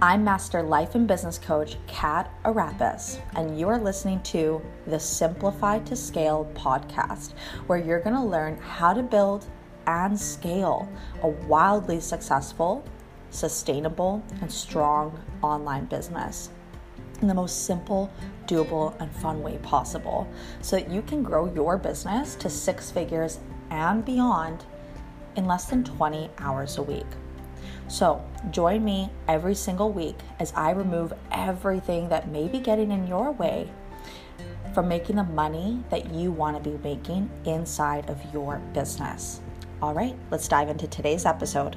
I'm 0.00 0.22
Master 0.22 0.62
Life 0.62 0.94
and 0.94 1.08
Business 1.08 1.38
Coach 1.38 1.76
Kat 1.88 2.30
Arapis, 2.44 3.20
and 3.34 3.58
you 3.58 3.68
are 3.68 3.80
listening 3.80 4.22
to 4.22 4.62
the 4.86 5.00
Simplify 5.00 5.80
to 5.80 5.96
Scale 5.96 6.48
podcast, 6.54 7.32
where 7.66 7.80
you're 7.80 7.98
going 7.98 8.14
to 8.14 8.22
learn 8.22 8.58
how 8.58 8.92
to 8.92 9.02
build 9.02 9.46
and 9.88 10.16
scale 10.16 10.88
a 11.24 11.26
wildly 11.26 11.98
successful, 11.98 12.84
sustainable, 13.30 14.22
and 14.40 14.52
strong 14.52 15.20
online 15.42 15.86
business 15.86 16.50
in 17.20 17.26
the 17.26 17.34
most 17.34 17.64
simple, 17.64 18.08
doable, 18.46 18.94
and 19.00 19.10
fun 19.16 19.42
way 19.42 19.58
possible 19.64 20.28
so 20.60 20.76
that 20.76 20.88
you 20.88 21.02
can 21.02 21.24
grow 21.24 21.52
your 21.52 21.76
business 21.76 22.36
to 22.36 22.48
six 22.48 22.88
figures 22.88 23.40
and 23.70 24.04
beyond 24.04 24.64
in 25.34 25.44
less 25.44 25.64
than 25.64 25.82
20 25.82 26.30
hours 26.38 26.78
a 26.78 26.82
week. 26.84 27.06
So, 27.88 28.22
join 28.50 28.84
me 28.84 29.10
every 29.28 29.54
single 29.54 29.90
week 29.90 30.16
as 30.40 30.52
I 30.54 30.72
remove 30.72 31.14
everything 31.32 32.10
that 32.10 32.28
may 32.28 32.46
be 32.46 32.60
getting 32.60 32.92
in 32.92 33.06
your 33.06 33.32
way 33.32 33.70
from 34.74 34.88
making 34.88 35.16
the 35.16 35.24
money 35.24 35.82
that 35.88 36.12
you 36.12 36.30
want 36.30 36.62
to 36.62 36.70
be 36.70 36.76
making 36.84 37.30
inside 37.46 38.10
of 38.10 38.20
your 38.30 38.58
business. 38.74 39.40
All 39.80 39.94
right, 39.94 40.14
let's 40.30 40.46
dive 40.48 40.68
into 40.68 40.86
today's 40.86 41.24
episode. 41.24 41.76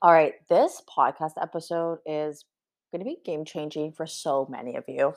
All 0.00 0.12
right, 0.12 0.32
this 0.48 0.80
podcast 0.88 1.32
episode 1.40 1.98
is 2.06 2.46
going 2.90 3.00
to 3.00 3.04
be 3.04 3.18
game 3.22 3.44
changing 3.44 3.92
for 3.92 4.06
so 4.06 4.46
many 4.50 4.76
of 4.76 4.84
you. 4.88 5.12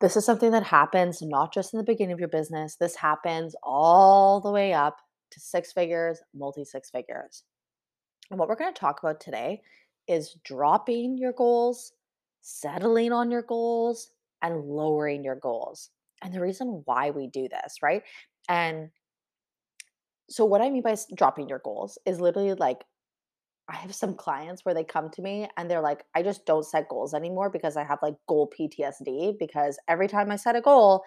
This 0.00 0.18
is 0.18 0.26
something 0.26 0.50
that 0.50 0.64
happens 0.64 1.22
not 1.22 1.54
just 1.54 1.72
in 1.72 1.78
the 1.78 1.84
beginning 1.84 2.12
of 2.12 2.20
your 2.20 2.28
business, 2.28 2.76
this 2.76 2.96
happens 2.96 3.56
all 3.62 4.42
the 4.42 4.50
way 4.50 4.74
up 4.74 4.98
to 5.34 5.40
six 5.40 5.72
figures, 5.72 6.20
multi 6.34 6.64
six 6.64 6.90
figures. 6.90 7.42
And 8.30 8.38
what 8.38 8.48
we're 8.48 8.56
going 8.56 8.72
to 8.72 8.80
talk 8.80 9.00
about 9.02 9.20
today 9.20 9.60
is 10.08 10.36
dropping 10.44 11.18
your 11.18 11.32
goals, 11.32 11.92
settling 12.40 13.12
on 13.12 13.30
your 13.30 13.42
goals, 13.42 14.10
and 14.42 14.64
lowering 14.64 15.24
your 15.24 15.36
goals. 15.36 15.90
And 16.22 16.32
the 16.32 16.40
reason 16.40 16.82
why 16.84 17.10
we 17.10 17.26
do 17.26 17.48
this, 17.48 17.82
right? 17.82 18.02
And 18.48 18.90
so, 20.30 20.44
what 20.44 20.62
I 20.62 20.70
mean 20.70 20.82
by 20.82 20.96
dropping 21.14 21.48
your 21.48 21.60
goals 21.64 21.98
is 22.06 22.20
literally 22.20 22.54
like 22.54 22.84
I 23.68 23.76
have 23.76 23.94
some 23.94 24.14
clients 24.14 24.64
where 24.64 24.74
they 24.74 24.84
come 24.84 25.10
to 25.10 25.22
me 25.22 25.48
and 25.56 25.70
they're 25.70 25.80
like, 25.80 26.04
I 26.14 26.22
just 26.22 26.44
don't 26.44 26.66
set 26.66 26.88
goals 26.88 27.14
anymore 27.14 27.50
because 27.50 27.76
I 27.76 27.84
have 27.84 27.98
like 28.02 28.14
goal 28.28 28.52
PTSD 28.58 29.38
because 29.38 29.78
every 29.88 30.08
time 30.08 30.30
I 30.30 30.36
set 30.36 30.56
a 30.56 30.60
goal, 30.60 31.04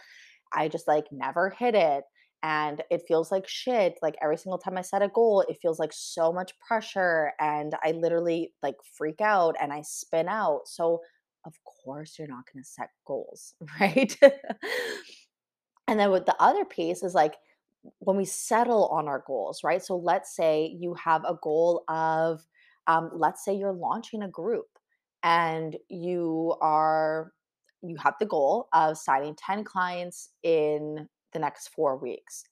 I 0.53 0.67
just 0.67 0.87
like 0.87 1.05
never 1.11 1.51
hit 1.51 1.75
it 1.75 2.03
and 2.43 2.83
it 2.91 3.01
feels 3.07 3.31
like 3.31 3.47
shit 3.47 3.97
like 4.01 4.15
every 4.21 4.37
single 4.37 4.59
time 4.59 4.77
i 4.77 4.81
set 4.81 5.01
a 5.01 5.07
goal 5.09 5.43
it 5.49 5.57
feels 5.61 5.79
like 5.79 5.91
so 5.93 6.31
much 6.31 6.51
pressure 6.59 7.31
and 7.39 7.73
i 7.83 7.91
literally 7.91 8.53
like 8.61 8.75
freak 8.97 9.21
out 9.21 9.55
and 9.61 9.73
i 9.73 9.81
spin 9.81 10.27
out 10.27 10.61
so 10.65 10.99
of 11.47 11.53
course 11.63 12.19
you're 12.19 12.27
not 12.27 12.43
going 12.51 12.61
to 12.61 12.69
set 12.69 12.89
goals 13.05 13.55
right? 13.79 14.15
And 15.87 15.97
then 15.97 16.11
with 16.11 16.25
the 16.25 16.35
other 16.39 16.65
piece 16.65 17.01
is 17.01 17.15
like 17.15 17.35
when 17.99 18.17
we 18.17 18.25
settle 18.25 18.87
on 18.87 19.07
our 19.07 19.23
goals 19.25 19.61
right? 19.63 19.83
So 19.83 19.95
let's 19.95 20.35
say 20.35 20.75
you 20.77 20.93
have 20.95 21.23
a 21.23 21.37
goal 21.41 21.83
of 21.87 22.41
um, 22.87 23.09
let's 23.13 23.43
say 23.43 23.55
you're 23.55 23.73
launching 23.73 24.21
a 24.21 24.29
group 24.29 24.67
and 25.23 25.75
you 25.89 26.55
are 26.61 27.31
you 27.81 27.95
have 27.97 28.15
the 28.19 28.25
goal 28.25 28.67
of 28.73 28.97
signing 28.97 29.35
10 29.35 29.63
clients 29.63 30.29
in 30.43 31.07
the 31.33 31.39
next 31.39 31.69
four 31.69 31.97
weeks. 31.97 32.43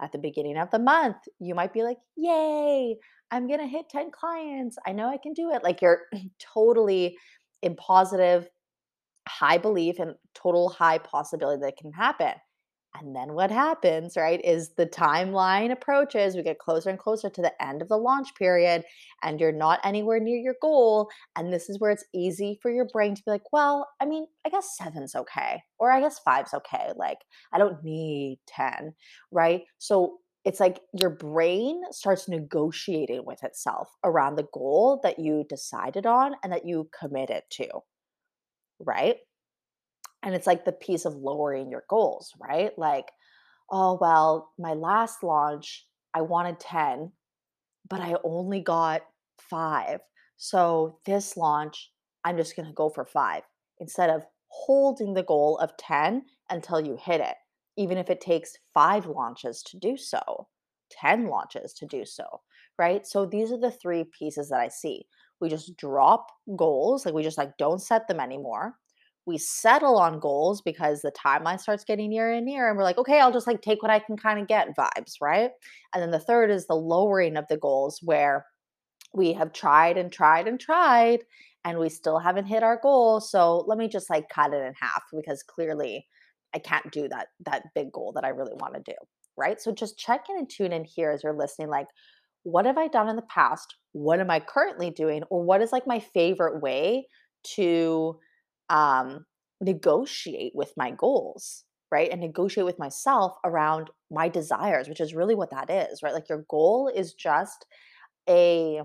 At 0.00 0.12
the 0.12 0.18
beginning 0.18 0.56
of 0.56 0.70
the 0.70 0.78
month, 0.78 1.16
you 1.40 1.54
might 1.54 1.72
be 1.72 1.82
like, 1.82 1.98
Yay, 2.16 2.96
I'm 3.30 3.48
going 3.48 3.60
to 3.60 3.66
hit 3.66 3.88
10 3.90 4.10
clients. 4.12 4.76
I 4.86 4.92
know 4.92 5.08
I 5.08 5.18
can 5.18 5.32
do 5.32 5.52
it. 5.52 5.64
Like 5.64 5.82
you're 5.82 6.02
totally 6.54 7.16
in 7.62 7.74
positive, 7.76 8.48
high 9.28 9.58
belief 9.58 9.98
and 9.98 10.14
total 10.34 10.68
high 10.68 10.98
possibility 10.98 11.60
that 11.62 11.76
can 11.76 11.92
happen. 11.92 12.32
And 13.00 13.14
then 13.14 13.34
what 13.34 13.50
happens, 13.50 14.16
right, 14.16 14.40
is 14.44 14.70
the 14.76 14.86
timeline 14.86 15.70
approaches. 15.70 16.34
We 16.34 16.42
get 16.42 16.58
closer 16.58 16.90
and 16.90 16.98
closer 16.98 17.30
to 17.30 17.42
the 17.42 17.52
end 17.62 17.80
of 17.80 17.88
the 17.88 17.96
launch 17.96 18.34
period, 18.34 18.82
and 19.22 19.38
you're 19.40 19.52
not 19.52 19.80
anywhere 19.84 20.18
near 20.18 20.38
your 20.38 20.56
goal. 20.60 21.08
And 21.36 21.52
this 21.52 21.68
is 21.68 21.78
where 21.78 21.92
it's 21.92 22.04
easy 22.12 22.58
for 22.60 22.70
your 22.70 22.86
brain 22.92 23.14
to 23.14 23.22
be 23.24 23.30
like, 23.30 23.52
well, 23.52 23.88
I 24.00 24.06
mean, 24.06 24.26
I 24.44 24.48
guess 24.48 24.76
seven's 24.76 25.14
okay, 25.14 25.62
or 25.78 25.92
I 25.92 26.00
guess 26.00 26.18
five's 26.18 26.54
okay. 26.54 26.90
Like, 26.96 27.18
I 27.52 27.58
don't 27.58 27.84
need 27.84 28.40
10, 28.48 28.94
right? 29.30 29.62
So 29.78 30.18
it's 30.44 30.60
like 30.60 30.80
your 30.98 31.10
brain 31.10 31.82
starts 31.90 32.28
negotiating 32.28 33.24
with 33.26 33.44
itself 33.44 33.90
around 34.02 34.36
the 34.36 34.48
goal 34.52 35.00
that 35.02 35.18
you 35.18 35.44
decided 35.48 36.06
on 36.06 36.34
and 36.42 36.52
that 36.52 36.66
you 36.66 36.88
committed 36.98 37.42
to, 37.50 37.68
right? 38.80 39.16
And 40.22 40.34
it's 40.34 40.46
like 40.46 40.64
the 40.64 40.72
piece 40.72 41.04
of 41.04 41.14
lowering 41.14 41.70
your 41.70 41.84
goals, 41.88 42.32
right? 42.40 42.76
Like, 42.76 43.10
oh, 43.70 43.98
well, 44.00 44.52
my 44.58 44.72
last 44.74 45.22
launch, 45.22 45.86
I 46.14 46.22
wanted 46.22 46.58
10, 46.58 47.12
but 47.88 48.00
I 48.00 48.16
only 48.24 48.60
got 48.60 49.02
five. 49.38 50.00
So 50.36 50.98
this 51.06 51.36
launch, 51.36 51.90
I'm 52.24 52.36
just 52.36 52.56
going 52.56 52.66
to 52.66 52.74
go 52.74 52.88
for 52.88 53.04
five 53.04 53.42
instead 53.80 54.10
of 54.10 54.22
holding 54.48 55.14
the 55.14 55.22
goal 55.22 55.58
of 55.58 55.76
10 55.76 56.22
until 56.50 56.80
you 56.80 56.96
hit 57.00 57.20
it, 57.20 57.36
even 57.76 57.98
if 57.98 58.10
it 58.10 58.20
takes 58.20 58.56
five 58.74 59.06
launches 59.06 59.62
to 59.62 59.78
do 59.78 59.96
so, 59.96 60.48
10 60.90 61.28
launches 61.28 61.72
to 61.74 61.86
do 61.86 62.04
so, 62.04 62.24
right? 62.78 63.06
So 63.06 63.26
these 63.26 63.52
are 63.52 63.60
the 63.60 63.70
three 63.70 64.04
pieces 64.18 64.48
that 64.48 64.60
I 64.60 64.68
see. 64.68 65.04
We 65.40 65.48
just 65.48 65.76
drop 65.76 66.26
goals, 66.56 67.04
like 67.04 67.14
we 67.14 67.22
just 67.22 67.38
like 67.38 67.56
don't 67.58 67.80
set 67.80 68.08
them 68.08 68.18
anymore 68.18 68.74
we 69.28 69.36
settle 69.36 69.98
on 69.98 70.18
goals 70.18 70.62
because 70.62 71.02
the 71.02 71.12
timeline 71.12 71.60
starts 71.60 71.84
getting 71.84 72.08
nearer 72.08 72.32
and 72.32 72.46
nearer 72.46 72.68
and 72.68 72.78
we're 72.78 72.82
like 72.82 72.98
okay 72.98 73.20
i'll 73.20 73.32
just 73.32 73.46
like 73.46 73.60
take 73.60 73.82
what 73.82 73.90
i 73.90 73.98
can 73.98 74.16
kind 74.16 74.40
of 74.40 74.48
get 74.48 74.74
vibes 74.76 75.16
right? 75.20 75.50
And 75.94 76.02
then 76.02 76.10
the 76.10 76.18
third 76.18 76.50
is 76.50 76.66
the 76.66 76.74
lowering 76.74 77.36
of 77.36 77.46
the 77.48 77.58
goals 77.58 78.00
where 78.02 78.46
we 79.14 79.34
have 79.34 79.52
tried 79.52 79.98
and 79.98 80.10
tried 80.10 80.48
and 80.48 80.58
tried 80.58 81.20
and 81.64 81.78
we 81.78 81.90
still 81.90 82.18
haven't 82.18 82.46
hit 82.46 82.62
our 82.62 82.80
goal 82.82 83.20
so 83.20 83.64
let 83.68 83.78
me 83.78 83.86
just 83.86 84.10
like 84.10 84.28
cut 84.30 84.54
it 84.54 84.64
in 84.64 84.72
half 84.80 85.02
because 85.14 85.42
clearly 85.42 86.06
i 86.54 86.58
can't 86.58 86.90
do 86.90 87.06
that 87.08 87.28
that 87.44 87.64
big 87.74 87.92
goal 87.92 88.12
that 88.14 88.24
i 88.24 88.28
really 88.30 88.54
want 88.54 88.74
to 88.74 88.82
do 88.84 88.96
right? 89.38 89.60
So 89.60 89.72
just 89.72 89.96
check 89.96 90.24
in 90.28 90.36
and 90.36 90.50
tune 90.50 90.72
in 90.72 90.84
here 90.84 91.12
as 91.12 91.22
you're 91.22 91.32
listening 91.32 91.68
like 91.68 91.86
what 92.44 92.66
have 92.66 92.78
i 92.78 92.88
done 92.88 93.08
in 93.08 93.16
the 93.16 93.22
past? 93.22 93.74
What 93.92 94.20
am 94.20 94.30
i 94.30 94.40
currently 94.40 94.90
doing? 94.90 95.22
or 95.30 95.42
what 95.42 95.60
is 95.62 95.72
like 95.72 95.86
my 95.86 96.00
favorite 96.00 96.60
way 96.62 97.06
to 97.54 98.18
um, 98.70 99.26
negotiate 99.60 100.52
with 100.54 100.72
my 100.76 100.90
goals, 100.90 101.64
right? 101.90 102.10
And 102.10 102.20
negotiate 102.20 102.66
with 102.66 102.78
myself 102.78 103.36
around 103.44 103.90
my 104.10 104.28
desires, 104.28 104.88
which 104.88 105.00
is 105.00 105.14
really 105.14 105.34
what 105.34 105.50
that 105.50 105.70
is, 105.70 106.02
right? 106.02 106.14
Like 106.14 106.28
your 106.28 106.44
goal 106.48 106.90
is 106.94 107.14
just 107.14 107.66
a 108.28 108.82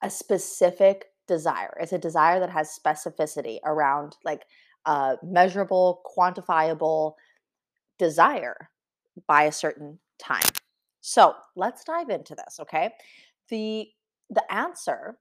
a 0.00 0.10
specific 0.10 1.06
desire. 1.26 1.76
It's 1.80 1.92
a 1.92 1.98
desire 1.98 2.38
that 2.40 2.50
has 2.50 2.78
specificity 2.78 3.58
around 3.64 4.16
like 4.24 4.42
a 4.86 5.16
measurable, 5.22 6.02
quantifiable 6.16 7.14
desire 7.98 8.70
by 9.26 9.44
a 9.44 9.52
certain 9.52 9.98
time. 10.18 10.42
So 11.00 11.34
let's 11.56 11.84
dive 11.84 12.10
into 12.10 12.34
this, 12.34 12.58
okay? 12.60 12.90
The 13.48 13.88
the 14.30 14.52
answer 14.52 15.18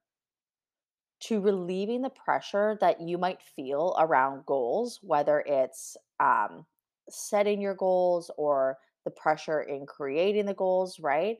to 1.19 1.41
relieving 1.41 2.01
the 2.01 2.09
pressure 2.09 2.77
that 2.81 3.01
you 3.01 3.17
might 3.17 3.41
feel 3.41 3.95
around 3.99 4.45
goals, 4.45 4.99
whether 5.01 5.43
it's 5.45 5.97
um, 6.19 6.65
setting 7.09 7.61
your 7.61 7.75
goals 7.75 8.29
or 8.37 8.77
the 9.05 9.11
pressure 9.11 9.61
in 9.61 9.85
creating 9.85 10.45
the 10.45 10.53
goals, 10.53 10.99
right? 10.99 11.37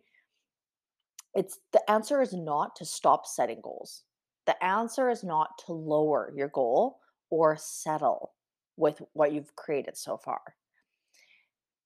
It's 1.36 1.60
the 1.74 1.92
answer 1.92 2.22
is 2.22 2.34
not 2.34 2.76
to 2.78 2.86
stop 2.86 3.28
setting 3.28 3.60
goals. 3.62 4.04
The 4.46 4.62
answer 4.64 5.10
is 5.10 5.24
not 5.24 5.50
to 5.66 5.74
lower 5.74 6.34
your 6.36 6.48
goal 6.48 7.00
or 7.30 7.58
settle 7.58 8.34
with 8.78 9.02
what 9.14 9.34
you've 9.34 9.56
created 9.56 9.98
so 9.98 10.18
far. 10.18 10.40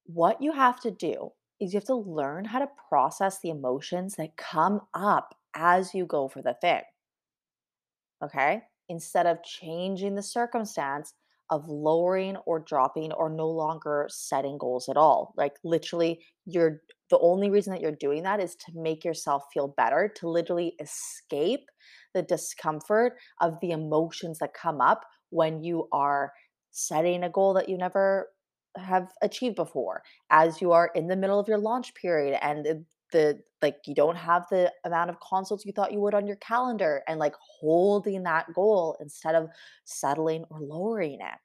What 0.06 0.42
you 0.42 0.52
have 0.52 0.80
to 0.82 0.92
do 0.92 1.32
is 1.60 1.74
you 1.74 1.78
have 1.78 1.88
to 1.88 1.96
learn 1.96 2.46
how 2.46 2.60
to 2.60 2.70
process 2.90 3.40
the 3.40 3.50
emotions 3.50 4.16
that 4.16 4.38
come 4.38 4.82
up 4.94 5.36
as 5.54 5.94
you 5.94 6.06
go 6.06 6.28
for 6.28 6.42
the 6.42 6.56
thing 6.62 6.82
okay? 8.24 8.62
Instead 8.90 9.26
of 9.26 9.44
changing 9.44 10.16
the 10.16 10.24
circumstance 10.24 11.14
of 11.52 11.68
lowering 11.68 12.38
or 12.46 12.60
dropping 12.60 13.12
or 13.12 13.30
no 13.30 13.48
longer 13.50 14.08
setting 14.10 14.58
goals 14.58 14.88
at 14.88 14.96
all. 14.96 15.34
Like 15.36 15.54
literally, 15.66 16.24
you're 16.46 16.82
the 17.10 17.20
only 17.20 17.50
reason 17.50 17.74
that 17.74 17.82
you're 17.82 17.92
doing 17.92 18.24
that 18.24 18.40
is 18.40 18.56
to 18.56 18.72
make 18.74 19.04
yourself 19.04 19.44
feel 19.54 19.74
better, 19.76 20.12
to 20.16 20.30
literally 20.30 20.76
escape 20.80 21.66
the 22.14 22.22
discomfort 22.22 23.14
of 23.42 23.60
the 23.62 23.72
emotions 23.72 24.40
that 24.40 24.54
come 24.54 24.80
up 24.80 25.06
when 25.30 25.62
you 25.62 25.90
are 25.92 26.32
setting 26.72 27.24
a 27.24 27.30
goal 27.30 27.54
that 27.54 27.68
you 27.68 27.78
never 27.78 28.30
have 28.78 29.12
achieved 29.22 29.58
before 29.58 30.02
as 30.30 30.62
you 30.62 30.72
are 30.72 30.90
in 30.96 31.08
the 31.08 31.18
middle 31.18 31.38
of 31.38 31.50
your 31.50 31.58
launch 31.58 31.94
period 31.96 32.38
and 32.42 32.86
the 33.12 33.40
like 33.62 33.78
you 33.86 33.94
don't 33.94 34.18
have 34.18 34.46
the 34.50 34.72
amount 34.86 35.10
of 35.10 35.20
consults 35.20 35.66
you 35.66 35.72
thought 35.72 35.92
you 35.92 36.00
would 36.00 36.14
on 36.14 36.26
your 36.26 36.38
calendar 36.38 37.04
and 37.08 37.20
like 37.20 37.36
holding 37.40 38.24
that 38.24 38.52
goal 38.54 38.98
instead 39.00 39.36
of 39.36 39.50
settling 39.86 40.44
or 40.50 40.60
lowering 40.60 41.20
it 41.22 41.40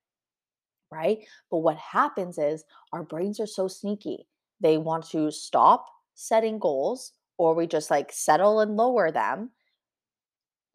right? 0.90 1.18
But 1.50 1.58
what 1.58 1.76
happens 1.76 2.38
is 2.38 2.64
our 2.92 3.02
brains 3.02 3.40
are 3.40 3.46
so 3.46 3.68
sneaky. 3.68 4.26
They 4.60 4.78
want 4.78 5.08
to 5.10 5.30
stop 5.30 5.86
setting 6.14 6.58
goals 6.58 7.12
or 7.38 7.54
we 7.54 7.66
just 7.66 7.90
like 7.90 8.12
settle 8.12 8.60
and 8.60 8.76
lower 8.76 9.10
them 9.10 9.50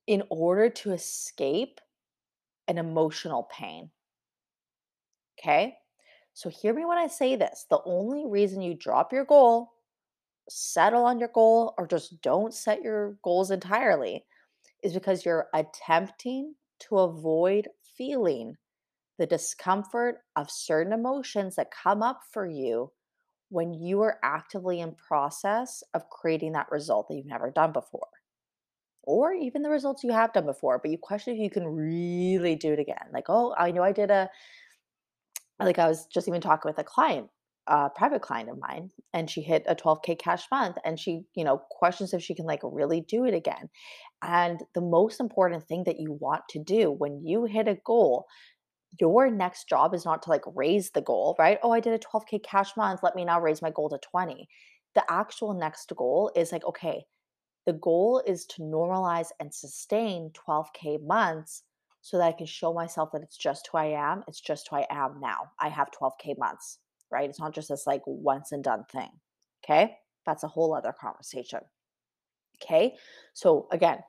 in 0.08 0.24
order 0.30 0.70
to 0.70 0.92
escape 0.92 1.80
an 2.68 2.78
emotional 2.78 3.48
pain. 3.52 3.90
Okay? 5.40 5.78
So 6.34 6.50
hear 6.50 6.74
me 6.74 6.86
when 6.86 6.98
i 6.98 7.08
say 7.08 7.36
this 7.36 7.66
the 7.70 7.82
only 7.84 8.26
reason 8.26 8.62
you 8.62 8.74
drop 8.74 9.12
your 9.12 9.26
goal 9.26 9.74
settle 10.52 11.06
on 11.06 11.20
your 11.20 11.30
goal 11.34 11.74
or 11.78 11.88
just 11.88 12.22
don't 12.22 12.54
set 12.54 12.82
your 12.82 13.18
goals 13.24 13.52
entirely 13.52 14.26
is 14.84 14.94
because 14.94 15.26
you're 15.26 15.48
attempting 15.54 16.56
to 16.80 16.98
avoid 17.00 17.68
feeling 17.98 18.56
the 19.18 19.26
discomfort 19.26 20.20
of 20.36 20.50
certain 20.50 20.94
emotions 20.94 21.56
that 21.56 21.72
come 21.72 22.02
up 22.02 22.22
for 22.32 22.48
you 22.48 22.92
when 23.50 23.74
you 23.74 24.02
are 24.02 24.18
actively 24.24 24.80
in 24.80 24.96
process 24.96 25.84
of 25.94 26.10
creating 26.10 26.54
that 26.54 26.72
result 26.72 27.08
that 27.08 27.16
you've 27.16 27.26
never 27.26 27.52
done 27.52 27.72
before 27.72 28.08
or 29.04 29.34
even 29.34 29.62
the 29.62 29.70
results 29.70 30.04
you 30.04 30.12
have 30.12 30.34
done 30.34 30.46
before 30.46 30.80
but 30.80 30.90
you 30.90 30.98
question 30.98 31.34
if 31.34 31.40
you 31.40 31.50
can 31.50 31.66
really 31.66 32.56
do 32.56 32.74
it 32.74 32.80
again. 32.80 32.98
Like 33.14 33.26
oh 33.30 33.54
i 33.58 33.72
know 33.72 33.84
i 33.84 33.92
did 33.92 34.10
a 34.10 34.30
like 35.60 35.80
i 35.80 35.88
was 35.88 36.06
just 36.08 36.28
even 36.28 36.42
talking 36.42 36.70
with 36.70 36.80
a 36.80 36.84
client 36.84 37.30
a 37.68 37.90
private 37.90 38.22
client 38.22 38.50
of 38.50 38.60
mine 38.60 38.90
and 39.14 39.30
she 39.30 39.42
hit 39.42 39.64
a 39.68 39.76
12k 39.76 40.18
cash 40.20 40.46
month 40.52 40.78
and 40.84 41.00
she 41.00 41.24
you 41.36 41.44
know 41.44 41.62
questions 41.70 42.14
if 42.14 42.22
she 42.22 42.36
can 42.36 42.46
like 42.46 42.62
really 42.64 43.02
do 43.02 43.26
it 43.26 43.34
again. 43.34 43.70
And 44.24 44.62
the 44.76 44.82
most 44.82 45.20
important 45.20 45.68
thing 45.68 45.84
that 45.86 46.00
you 46.00 46.12
want 46.14 46.44
to 46.50 46.60
do 46.60 46.92
when 46.92 47.26
you 47.26 47.46
hit 47.46 47.68
a 47.68 47.78
goal 47.86 48.26
your 49.00 49.30
next 49.30 49.70
job 49.70 49.94
is 49.94 50.04
not 50.06 50.22
to 50.24 50.30
like 50.30 50.44
raise 50.54 50.92
the 50.92 51.02
goal 51.02 51.36
right? 51.40 51.60
Oh 51.64 51.72
i 51.72 51.80
did 51.80 51.94
a 51.94 52.00
12k 52.00 52.44
cash 52.44 52.76
month 52.76 53.02
let 53.04 53.16
me 53.16 53.26
now 53.26 53.40
raise 53.40 53.62
my 53.62 53.72
goal 53.72 53.90
to 53.90 53.98
20 53.98 54.48
the 54.96 55.04
actual 55.10 55.54
next 55.54 55.92
goal 55.96 56.32
is 56.36 56.52
like 56.52 56.66
okay 56.66 57.06
the 57.66 57.74
goal 57.74 58.22
is 58.26 58.46
to 58.48 58.62
normalize 58.62 59.30
and 59.40 59.54
sustain 59.54 60.32
12k 60.32 61.06
months 61.06 61.64
so 62.02 62.18
that 62.18 62.28
i 62.28 62.32
can 62.32 62.46
show 62.46 62.74
myself 62.74 63.12
that 63.14 63.22
it's 63.22 63.38
just 63.38 63.70
who 63.72 63.78
i 63.78 63.86
am 63.86 64.24
it's 64.28 64.42
just 64.42 64.68
who 64.70 64.76
i 64.78 64.86
am 64.90 65.20
now. 65.22 65.52
I 65.60 65.70
have 65.70 65.88
12k 65.92 66.38
months 66.38 66.80
right? 67.12 67.30
It's 67.30 67.40
not 67.40 67.54
just 67.54 67.70
this 67.70 67.88
like 67.88 68.02
once 68.06 68.52
and 68.52 68.64
done 68.64 68.86
thing. 68.92 69.10
Okay. 69.64 69.98
That's 70.26 70.44
a 70.44 70.48
whole 70.48 70.74
other 70.74 70.94
conversation. 71.00 71.60
Okay. 72.62 72.96
So 73.34 73.68
again, 73.72 74.00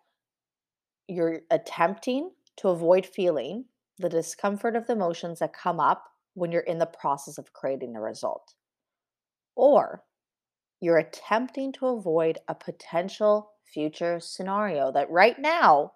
you're 1.08 1.40
attempting 1.50 2.30
to 2.58 2.68
avoid 2.68 3.06
feeling 3.06 3.64
the 3.98 4.08
discomfort 4.08 4.76
of 4.76 4.86
the 4.86 4.92
emotions 4.92 5.38
that 5.38 5.52
come 5.52 5.80
up 5.80 6.04
when 6.34 6.52
you're 6.52 6.62
in 6.62 6.78
the 6.78 6.86
process 6.86 7.38
of 7.38 7.52
creating 7.52 7.96
a 7.96 8.00
result. 8.00 8.54
Or 9.54 10.04
you're 10.80 10.98
attempting 10.98 11.72
to 11.74 11.86
avoid 11.86 12.38
a 12.48 12.54
potential 12.54 13.52
future 13.72 14.18
scenario 14.20 14.90
that 14.92 15.10
right 15.10 15.38
now 15.38 15.92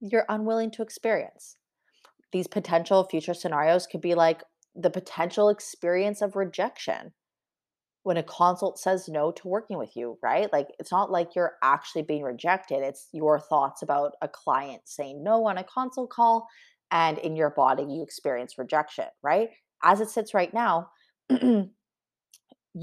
you're 0.00 0.26
unwilling 0.28 0.70
to 0.72 0.82
experience. 0.82 1.56
These 2.32 2.48
potential 2.48 3.04
future 3.04 3.34
scenarios 3.34 3.86
could 3.86 4.00
be 4.00 4.14
like, 4.14 4.42
the 4.74 4.90
potential 4.90 5.48
experience 5.48 6.20
of 6.20 6.36
rejection 6.36 7.12
when 8.02 8.16
a 8.18 8.22
consult 8.22 8.78
says 8.78 9.08
no 9.08 9.32
to 9.32 9.48
working 9.48 9.78
with 9.78 9.96
you, 9.96 10.18
right? 10.22 10.52
Like 10.52 10.68
it's 10.78 10.92
not 10.92 11.10
like 11.10 11.34
you're 11.34 11.54
actually 11.62 12.02
being 12.02 12.22
rejected. 12.22 12.82
It's 12.82 13.08
your 13.12 13.40
thoughts 13.40 13.82
about 13.82 14.12
a 14.20 14.28
client 14.28 14.82
saying 14.84 15.24
no 15.24 15.46
on 15.46 15.56
a 15.56 15.64
consult 15.64 16.10
call 16.10 16.46
and 16.90 17.18
in 17.18 17.34
your 17.34 17.50
body 17.50 17.82
you 17.82 18.02
experience 18.02 18.58
rejection, 18.58 19.06
right? 19.22 19.48
As 19.82 20.00
it 20.00 20.10
sits 20.10 20.34
right 20.34 20.52
now, 20.52 20.90
you 21.30 21.70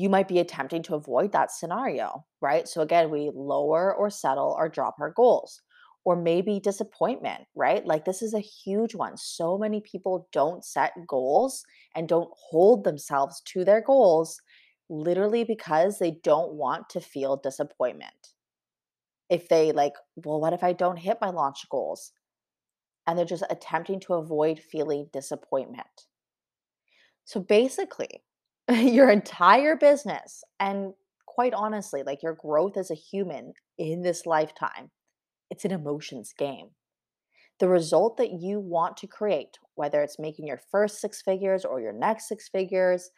might 0.10 0.28
be 0.28 0.40
attempting 0.40 0.82
to 0.84 0.96
avoid 0.96 1.34
that 1.34 1.52
scenario, 1.52 2.26
right? 2.42 2.68
So 2.68 2.82
again, 2.82 3.12
we 3.12 3.32
lower 3.34 3.94
or 3.94 4.10
settle 4.10 4.56
or 4.58 4.70
drop 4.70 4.96
our 5.00 5.12
goals 5.12 5.62
or 6.04 6.16
maybe 6.16 6.60
disappointment, 6.60 7.44
right? 7.56 7.86
Like 7.86 8.06
this 8.06 8.22
is 8.22 8.34
a 8.34 8.40
huge 8.40 8.96
one. 8.96 9.18
So 9.18 9.58
many 9.58 9.82
people 9.82 10.28
don't 10.32 10.66
set 10.66 10.94
goals 11.08 11.64
and 11.96 12.08
don't 12.08 12.30
hold 12.50 12.84
themselves 12.84 13.42
to 13.46 13.64
their 13.64 13.82
goals 13.82 14.42
literally 14.90 15.44
because 15.44 16.00
they 16.00 16.18
don't 16.24 16.54
want 16.54 16.90
to 16.90 17.00
feel 17.00 17.38
disappointment. 17.38 18.34
If 19.30 19.48
they 19.48 19.72
like, 19.72 19.94
well, 20.16 20.42
what 20.42 20.54
if 20.54 20.64
I 20.64 20.74
don't 20.74 20.98
hit 20.98 21.20
my 21.22 21.30
launch 21.30 21.70
goals? 21.70 22.12
And 23.08 23.18
they're 23.18 23.26
just 23.26 23.44
attempting 23.50 24.00
to 24.02 24.16
avoid 24.16 24.60
feeling 24.60 25.08
disappointment. 25.14 26.08
So 27.26 27.40
basically, 27.40 28.24
your 28.70 29.10
entire 29.10 29.76
business 29.76 30.44
and 30.60 30.94
quite 31.28 31.54
honestly, 31.54 32.04
like 32.04 32.24
your 32.24 32.34
growth 32.34 32.76
as 32.76 32.92
a 32.92 32.96
human 32.96 33.54
in 33.78 34.02
this 34.02 34.26
lifetime 34.26 34.92
it's 35.52 35.66
an 35.66 35.72
emotions 35.72 36.34
game. 36.36 36.70
The 37.60 37.70
result 37.70 38.18
that 38.18 38.32
you 38.32 38.60
want 38.60 38.98
to 38.98 39.08
create, 39.08 39.60
whether 39.76 40.02
it's 40.02 40.18
making 40.18 40.48
your 40.48 40.60
first 40.72 41.00
six 41.00 41.22
figures 41.22 41.64
or 41.64 41.80
your 41.80 41.94
next 41.94 42.28
six 42.28 42.50
figures, 42.50 43.12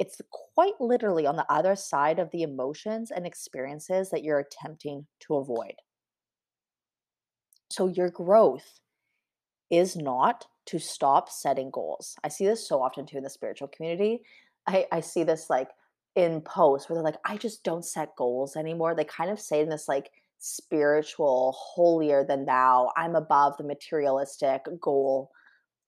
it's 0.00 0.20
quite 0.54 0.80
literally 0.80 1.26
on 1.26 1.36
the 1.36 1.46
other 1.52 1.76
side 1.76 2.18
of 2.18 2.30
the 2.32 2.42
emotions 2.42 3.12
and 3.12 3.26
experiences 3.26 4.10
that 4.10 4.24
you're 4.24 4.40
attempting 4.40 5.06
to 5.20 5.36
avoid. 5.36 5.74
So, 7.70 7.86
your 7.86 8.10
growth 8.10 8.80
is 9.70 9.94
not 9.94 10.46
to 10.66 10.78
stop 10.78 11.28
setting 11.28 11.70
goals. 11.70 12.16
I 12.24 12.28
see 12.28 12.46
this 12.46 12.66
so 12.66 12.80
often 12.82 13.06
too 13.06 13.18
in 13.18 13.24
the 13.24 13.30
spiritual 13.30 13.68
community. 13.68 14.22
I, 14.66 14.86
I 14.90 15.00
see 15.00 15.22
this 15.22 15.50
like 15.50 15.68
in 16.14 16.40
posts 16.40 16.88
where 16.88 16.96
they're 16.96 17.04
like, 17.04 17.20
I 17.24 17.36
just 17.36 17.62
don't 17.62 17.84
set 17.84 18.16
goals 18.16 18.56
anymore. 18.56 18.94
They 18.94 19.04
kind 19.04 19.30
of 19.30 19.38
say 19.38 19.60
in 19.60 19.68
this 19.68 19.88
like 19.88 20.10
spiritual, 20.38 21.54
holier 21.58 22.24
than 22.24 22.44
thou, 22.46 22.90
I'm 22.96 23.16
above 23.16 23.56
the 23.56 23.64
materialistic 23.64 24.66
goal 24.80 25.30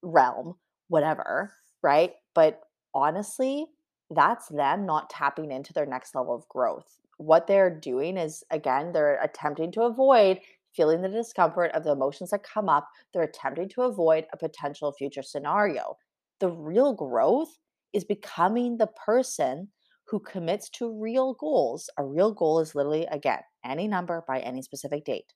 realm, 0.03 0.55
whatever, 0.89 1.53
right? 1.83 2.15
But 2.35 2.61
honestly, 2.95 3.67
that's 4.11 4.49
them 4.49 4.87
not 4.87 5.11
tapping 5.11 5.51
into 5.51 5.73
their 5.73 5.87
next 5.87 6.15
level 6.15 6.35
of 6.35 6.49
growth. 6.49 6.99
What 7.19 7.47
they're 7.47 7.71
doing 7.71 8.17
is, 8.17 8.43
again, 8.51 8.93
they're 8.93 9.21
attempting 9.23 9.73
to 9.73 9.83
avoid 9.83 10.41
feeling 10.75 11.03
the 11.03 11.09
discomfort 11.09 11.71
of 11.73 11.85
the 11.85 11.93
emotions 11.93 12.31
that 12.31 12.43
come 12.43 12.69
up. 12.69 12.89
They're 13.13 13.23
attempting 13.23 13.69
to 13.71 13.83
avoid 13.83 14.27
a 14.33 14.37
potential 14.37 14.93
future 14.93 15.23
scenario. 15.23 15.97
The 16.39 16.49
real 16.49 16.93
growth 16.95 17.59
is 17.93 18.05
becoming 18.05 18.77
the 18.77 18.87
person 18.87 19.69
who 20.11 20.19
commits 20.19 20.69
to 20.69 20.93
real 21.01 21.35
goals. 21.35 21.89
A 21.97 22.05
real 22.05 22.33
goal 22.33 22.59
is 22.59 22.75
literally, 22.75 23.07
again, 23.07 23.41
any 23.65 23.87
number 23.87 24.25
by 24.27 24.41
any 24.41 24.61
specific 24.61 25.05
date. 25.05 25.35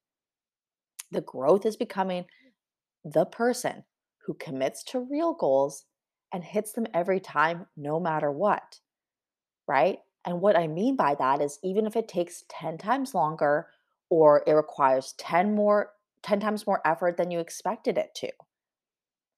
The 1.12 1.20
growth 1.20 1.64
is 1.64 1.76
becoming 1.76 2.24
the 3.04 3.24
person 3.24 3.84
who 4.26 4.34
commits 4.34 4.82
to 4.84 4.98
real 4.98 5.34
goals 5.34 5.84
and 6.32 6.42
hits 6.42 6.72
them 6.72 6.88
every 6.92 7.20
time, 7.20 7.66
no 7.76 8.00
matter 8.00 8.32
what. 8.32 8.80
Right? 9.68 9.98
And 10.24 10.40
what 10.40 10.56
I 10.56 10.66
mean 10.66 10.96
by 10.96 11.14
that 11.14 11.40
is 11.40 11.60
even 11.62 11.86
if 11.86 11.94
it 11.94 12.08
takes 12.08 12.42
10 12.48 12.78
times 12.78 13.14
longer 13.14 13.68
or 14.10 14.42
it 14.46 14.52
requires 14.52 15.14
10 15.18 15.54
more 15.54 15.90
10 16.22 16.40
times 16.40 16.66
more 16.66 16.80
effort 16.86 17.18
than 17.18 17.30
you 17.30 17.38
expected 17.38 17.98
it 17.98 18.14
to. 18.16 18.30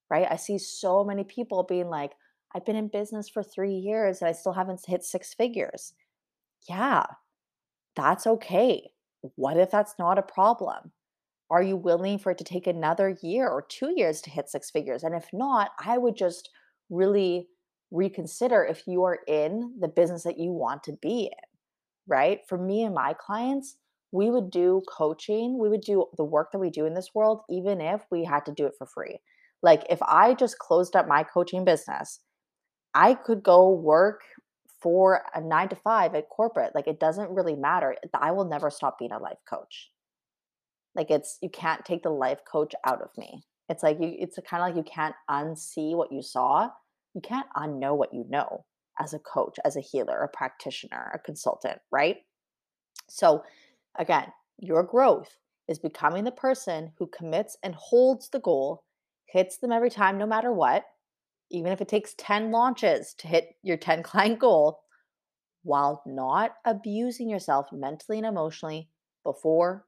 Right? 0.09 0.27
I 0.31 0.37
see 0.37 0.57
so 0.57 1.05
many 1.05 1.25
people 1.25 1.65
being 1.65 1.89
like, 1.89 2.13
I've 2.57 2.65
been 2.65 2.75
in 2.75 2.89
business 2.89 3.29
for 3.29 3.43
three 3.43 3.75
years 3.75 4.23
and 4.23 4.31
I 4.31 4.33
still 4.33 4.55
haven't 4.55 4.81
hit 4.87 5.05
six 5.05 5.35
figures. 5.35 5.93
Yeah, 6.67 7.05
that's 7.95 8.27
okay. 8.27 8.93
What 9.35 9.59
if 9.59 9.71
that's 9.71 9.97
not 9.99 10.19
a 10.19 10.23
problem? 10.23 10.93
Are 11.51 11.63
you 11.63 11.77
willing 11.77 12.19
for 12.19 12.31
it 12.31 12.39
to 12.39 12.45
take 12.45 12.67
another 12.67 13.15
year 13.23 13.47
or 13.47 13.67
two 13.69 13.93
years 13.95 14.23
to 14.23 14.31
hit 14.31 14.49
six 14.49 14.71
figures? 14.71 15.05
And 15.05 15.15
if 15.15 15.27
not, 15.35 15.73
I 15.85 15.99
would 15.99 16.17
just 16.17 16.49
really 16.89 17.49
reconsider 17.91 18.65
if 18.65 18.87
you 18.87 19.05
are 19.05 19.19
in 19.29 19.75
the 19.79 19.89
business 19.89 20.23
that 20.23 20.39
you 20.39 20.51
want 20.51 20.83
to 20.85 20.93
be 21.03 21.25
in, 21.25 21.49
right? 22.07 22.41
For 22.49 22.57
me 22.57 22.85
and 22.85 22.95
my 22.95 23.13
clients, 23.13 23.77
we 24.13 24.31
would 24.31 24.51
do 24.51 24.83
coaching, 24.89 25.59
we 25.59 25.69
would 25.69 25.83
do 25.83 26.07
the 26.17 26.25
work 26.25 26.53
that 26.53 26.59
we 26.59 26.71
do 26.71 26.87
in 26.87 26.95
this 26.95 27.11
world, 27.15 27.43
even 27.51 27.83
if 27.83 28.01
we 28.11 28.25
had 28.25 28.47
to 28.47 28.53
do 28.53 28.65
it 28.65 28.75
for 28.79 28.87
free. 28.87 29.21
Like 29.63 29.85
if 29.91 30.01
I 30.03 30.33
just 30.33 30.59
closed 30.59 30.97
up 30.97 31.07
my 31.07 31.23
coaching 31.23 31.63
business 31.63 32.21
I 32.97 33.13
could 33.13 33.43
go 33.43 33.71
work 33.71 34.23
for 34.81 35.23
a 35.35 35.41
nine 35.41 35.69
to 35.69 35.77
five 35.77 36.15
at 36.15 36.31
corporate. 36.31 36.75
Like 36.75 36.89
it 36.89 36.99
doesn't 36.99 37.31
really 37.31 37.55
matter. 37.55 37.95
I 38.15 38.33
will 38.33 38.47
never 38.47 38.71
stop 38.71 38.99
being 38.99 39.13
a 39.13 39.19
life 39.19 39.39
coach. 39.49 39.91
Like 40.95 41.11
it's 41.11 41.37
you 41.43 41.51
can't 41.51 41.85
take 41.85 42.03
the 42.03 42.11
life 42.11 42.39
coach 42.51 42.75
out 42.87 43.03
of 43.03 43.11
me. 43.19 43.45
It's 43.69 43.83
like 43.83 43.99
you 44.01 44.15
it's 44.19 44.39
kind 44.49 44.63
of 44.63 44.69
like 44.69 44.77
you 44.77 44.91
can't 44.91 45.15
unsee 45.31 45.95
what 45.95 46.11
you 46.11 46.23
saw. 46.23 46.71
You 47.15 47.21
can't 47.21 47.47
unknow 47.55 47.95
what 47.97 48.15
you 48.15 48.25
know 48.31 48.65
as 48.99 49.13
a 49.13 49.19
coach, 49.19 49.59
as 49.63 49.77
a 49.77 49.83
healer, 49.83 50.23
a 50.23 50.29
practitioner, 50.29 51.11
a 51.15 51.19
consultant, 51.19 51.79
right? 51.93 52.17
So, 53.09 53.45
again, 53.99 54.33
your 54.59 54.83
growth 54.83 55.37
is 55.69 55.79
becoming 55.79 56.25
the 56.25 56.31
person 56.31 56.93
who 56.99 57.09
commits 57.09 57.59
and 57.63 57.75
holds 57.75 58.31
the 58.31 58.41
goal, 58.41 58.85
hits 59.27 59.59
them 59.59 59.71
every 59.73 59.91
time, 59.91 60.17
no 60.17 60.27
matter 60.27 60.53
what, 60.53 60.85
even 61.51 61.73
if 61.73 61.81
it 61.81 61.89
takes 61.89 62.15
10 62.19 62.51
launches 62.51 63.15
to 63.15 63.29
hit 63.29 63.57
your 63.63 63.77
10 63.77 64.03
client 64.05 64.39
goal, 64.39 64.81
while 65.63 66.03
not 66.07 66.55
abusing 66.65 67.29
yourself 67.29 67.73
mentally 67.73 68.19
and 68.19 68.27
emotionally 68.27 68.89
before, 69.25 69.85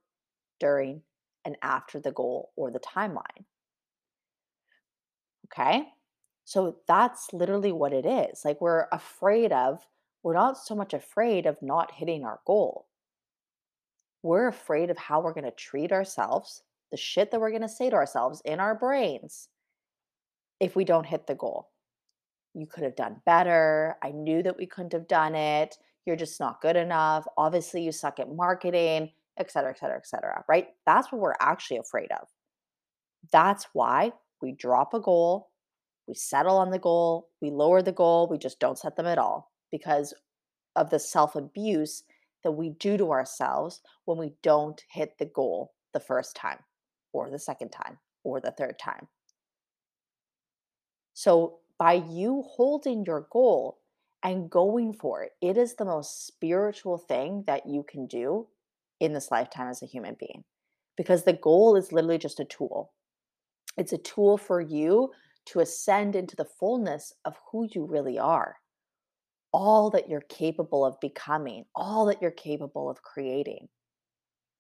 during, 0.59 1.03
and 1.45 1.57
after 1.63 2.01
the 2.01 2.11
goal 2.11 2.51
or 2.57 2.71
the 2.71 2.81
timeline. 2.81 3.45
Okay. 5.47 5.89
So 6.45 6.79
that's 6.89 7.33
literally 7.33 7.73
what 7.73 7.93
it 7.93 8.05
is. 8.05 8.45
Like 8.45 8.61
we're 8.61 8.87
afraid 8.91 9.53
of, 9.53 9.87
we're 10.23 10.35
not 10.35 10.59
so 10.59 10.75
much 10.75 10.95
afraid 10.95 11.47
of 11.47 11.63
not 11.63 11.93
hitting 11.95 12.25
our 12.25 12.41
goal. 12.45 12.87
We're 14.23 14.49
afraid 14.49 14.91
of 14.91 14.99
how 14.99 15.21
we're 15.21 15.33
going 15.33 15.45
to 15.45 15.53
treat 15.53 15.93
ourselves, 15.93 16.63
the 16.91 16.97
shit 16.97 17.31
that 17.31 17.41
we're 17.41 17.51
going 17.51 17.63
to 17.63 17.69
say 17.69 17.89
to 17.89 17.97
ourselves 17.97 18.43
in 18.45 18.59
our 18.59 18.75
brains 18.75 19.49
if 20.61 20.77
we 20.77 20.85
don't 20.85 21.07
hit 21.07 21.27
the 21.27 21.35
goal. 21.35 21.71
You 22.55 22.67
could 22.67 22.85
have 22.85 22.97
done 22.97 23.21
better. 23.27 23.97
I 24.03 24.11
knew 24.11 24.43
that 24.43 24.57
we 24.57 24.67
couldn't 24.67 24.93
have 24.93 25.09
done 25.09 25.35
it. 25.35 25.77
You're 26.07 26.17
just 26.17 26.41
not 26.41 26.61
good 26.61 26.77
enough. 26.77 27.27
Obviously, 27.37 27.83
you 27.83 27.93
suck 27.93 28.19
at 28.19 28.35
marketing, 28.35 29.13
et 29.39 29.51
cetera, 29.51 29.71
et 29.71 29.79
cetera, 29.79 29.97
et 29.97 30.07
cetera, 30.07 30.45
right? 30.49 30.69
That's 30.87 31.13
what 31.13 31.21
we're 31.21 31.35
actually 31.41 31.79
afraid 31.79 32.11
of. 32.13 32.27
That's 33.33 33.67
why 33.73 34.13
we 34.41 34.53
drop 34.53 34.95
a 34.95 35.01
goal, 35.01 35.51
we 36.07 36.15
settle 36.15 36.57
on 36.57 36.71
the 36.71 36.79
goal, 36.79 37.29
we 37.43 37.51
lower 37.51 37.83
the 37.83 37.93
goal, 37.93 38.29
we 38.29 38.39
just 38.39 38.61
don't 38.61 38.79
set 38.79 38.97
them 38.97 39.07
at 39.07 39.19
all 39.19 39.53
because 39.71 40.15
of 40.77 40.91
the 40.91 40.99
self 40.99 41.37
abuse 41.37 42.05
that 42.45 42.53
we 42.53 42.71
do 42.71 42.97
to 42.97 43.11
ourselves 43.11 43.83
when 44.05 44.17
we 44.17 44.33
don't 44.43 44.81
hit 44.91 45.19
the 45.19 45.27
goal 45.27 45.75
the 45.93 46.01
first 46.01 46.37
time 46.37 46.59
or 47.13 47.31
the 47.31 47.39
second 47.39 47.71
time 47.71 47.99
or 48.25 48.41
the 48.41 48.53
third 48.53 48.79
time. 48.79 49.09
So, 51.19 51.59
by 51.81 51.95
you 51.95 52.45
holding 52.47 53.05
your 53.05 53.27
goal 53.33 53.81
and 54.23 54.49
going 54.49 54.93
for 54.93 55.25
it, 55.25 55.33
it 55.43 55.57
is 55.57 55.75
the 55.75 55.85
most 55.85 56.29
spiritual 56.29 56.97
thing 56.97 57.43
that 57.49 57.67
you 57.67 57.83
can 57.83 58.07
do 58.07 58.47
in 59.01 59.15
this 59.15 59.33
lifetime 59.33 59.67
as 59.67 59.83
a 59.83 59.87
human 59.87 60.17
being 60.21 60.45
because 60.97 61.25
the 61.25 61.33
goal 61.33 61.75
is 61.75 61.91
literally 61.91 62.19
just 62.19 62.39
a 62.39 62.45
tool. 62.45 62.93
It's 63.77 63.93
a 63.93 63.99
tool 63.99 64.39
for 64.39 64.61
you 64.61 65.11
to 65.47 65.59
ascend 65.59 66.15
into 66.15 66.37
the 66.37 66.45
fullness 66.45 67.13
of 67.25 67.35
who 67.51 67.69
you 67.75 67.85
really 67.85 68.21
are, 68.21 68.55
all 69.53 69.91
that 69.91 70.09
you're 70.09 70.21
capable 70.21 70.85
of 70.85 71.01
becoming, 71.01 71.65
all 71.75 72.07
that 72.07 72.23
you're 72.23 72.31
capable 72.31 72.89
of 72.89 73.03
creating. 73.03 73.67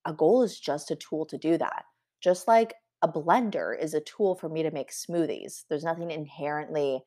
A 0.06 0.12
goal 0.12 0.42
is 0.42 0.58
just 0.58 0.90
a 0.90 0.96
tool 0.96 1.24
to 1.26 1.38
do 1.38 1.56
that. 1.56 1.84
Just 2.20 2.48
like 2.48 2.74
a 3.02 3.08
blender 3.08 3.78
is 3.78 3.94
a 3.94 4.00
tool 4.00 4.34
for 4.34 4.48
me 4.48 4.62
to 4.62 4.70
make 4.70 4.90
smoothies. 4.90 5.64
There's 5.68 5.84
nothing 5.84 6.10
inherently 6.10 7.02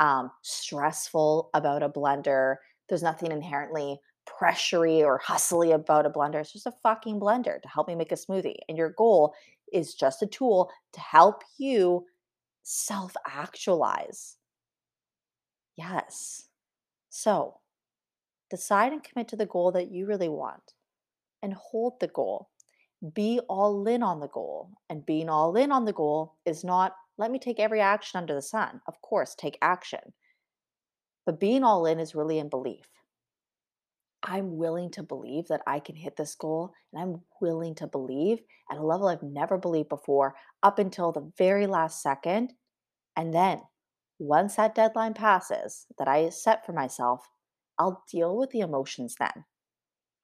um, 0.00 0.30
stressful 0.42 1.50
about 1.54 1.82
a 1.82 1.88
blender. 1.88 2.56
There's 2.88 3.02
nothing 3.02 3.30
inherently 3.30 4.00
pressury 4.26 5.04
or 5.04 5.18
hustly 5.18 5.72
about 5.72 6.06
a 6.06 6.10
blender. 6.10 6.40
It's 6.40 6.52
just 6.52 6.66
a 6.66 6.74
fucking 6.82 7.20
blender 7.20 7.60
to 7.60 7.68
help 7.68 7.88
me 7.88 7.94
make 7.94 8.12
a 8.12 8.16
smoothie. 8.16 8.56
And 8.68 8.78
your 8.78 8.90
goal 8.90 9.34
is 9.72 9.94
just 9.94 10.22
a 10.22 10.26
tool 10.26 10.70
to 10.92 11.00
help 11.00 11.42
you 11.58 12.06
self 12.62 13.14
actualize. 13.26 14.36
Yes. 15.76 16.48
So 17.10 17.60
decide 18.50 18.92
and 18.92 19.02
commit 19.02 19.28
to 19.28 19.36
the 19.36 19.46
goal 19.46 19.72
that 19.72 19.90
you 19.90 20.06
really 20.06 20.28
want 20.28 20.74
and 21.42 21.54
hold 21.54 22.00
the 22.00 22.08
goal. 22.08 22.48
Be 23.12 23.40
all 23.48 23.86
in 23.86 24.02
on 24.02 24.20
the 24.20 24.28
goal. 24.28 24.70
And 24.88 25.04
being 25.04 25.28
all 25.28 25.56
in 25.56 25.72
on 25.72 25.84
the 25.84 25.92
goal 25.92 26.34
is 26.46 26.64
not 26.64 26.94
let 27.16 27.30
me 27.30 27.38
take 27.38 27.60
every 27.60 27.80
action 27.80 28.18
under 28.18 28.34
the 28.34 28.42
sun. 28.42 28.80
Of 28.88 29.00
course, 29.00 29.34
take 29.34 29.58
action. 29.62 30.00
But 31.26 31.40
being 31.40 31.62
all 31.62 31.86
in 31.86 32.00
is 32.00 32.14
really 32.14 32.38
in 32.38 32.48
belief. 32.48 32.86
I'm 34.22 34.56
willing 34.56 34.90
to 34.92 35.02
believe 35.02 35.48
that 35.48 35.60
I 35.66 35.80
can 35.80 35.96
hit 35.96 36.16
this 36.16 36.34
goal, 36.34 36.72
and 36.92 37.02
I'm 37.02 37.20
willing 37.40 37.74
to 37.76 37.86
believe 37.86 38.38
at 38.70 38.78
a 38.78 38.82
level 38.82 39.08
I've 39.08 39.22
never 39.22 39.58
believed 39.58 39.90
before 39.90 40.34
up 40.62 40.78
until 40.78 41.12
the 41.12 41.30
very 41.36 41.66
last 41.66 42.02
second. 42.02 42.54
And 43.16 43.34
then, 43.34 43.60
once 44.18 44.56
that 44.56 44.74
deadline 44.74 45.12
passes 45.14 45.86
that 45.98 46.08
I 46.08 46.30
set 46.30 46.64
for 46.64 46.72
myself, 46.72 47.28
I'll 47.78 48.02
deal 48.10 48.36
with 48.36 48.50
the 48.50 48.60
emotions 48.60 49.16
then. 49.18 49.44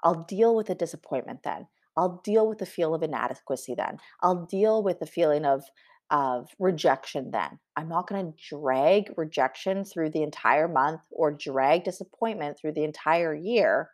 I'll 0.02 0.24
deal 0.24 0.56
with 0.56 0.68
the 0.68 0.74
disappointment 0.74 1.42
then. 1.44 1.66
I'll 2.00 2.22
deal 2.24 2.48
with 2.48 2.58
the 2.58 2.66
feel 2.66 2.94
of 2.94 3.02
inadequacy 3.02 3.74
then. 3.74 3.98
I'll 4.22 4.46
deal 4.46 4.82
with 4.82 5.00
the 5.00 5.06
feeling 5.06 5.44
of 5.44 5.62
of 6.10 6.48
rejection 6.58 7.30
then. 7.30 7.60
I'm 7.76 7.88
not 7.88 8.08
going 8.08 8.32
to 8.32 8.56
drag 8.56 9.12
rejection 9.16 9.84
through 9.84 10.10
the 10.10 10.24
entire 10.24 10.66
month 10.66 11.02
or 11.12 11.30
drag 11.30 11.84
disappointment 11.84 12.58
through 12.58 12.72
the 12.72 12.82
entire 12.82 13.32
year 13.32 13.90